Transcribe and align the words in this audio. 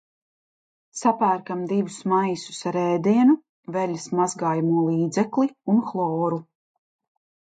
Sapērkam 0.99 1.59
divus 1.73 1.97
maisus 2.13 2.61
ar 2.71 2.79
ēdienu, 2.83 3.35
veļas 3.75 4.07
mazgājamo 4.21 4.87
līdzekli 4.87 5.47
un 5.75 5.83
hloru. 5.91 6.41